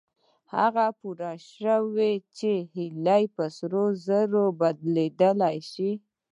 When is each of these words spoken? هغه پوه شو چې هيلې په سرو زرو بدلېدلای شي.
هغه 0.55 0.85
پوه 0.99 1.31
شو 1.51 1.81
چې 2.37 2.51
هيلې 2.73 3.23
په 3.35 3.43
سرو 3.57 3.83
زرو 4.05 4.45
بدلېدلای 4.59 5.57
شي. 5.71 5.91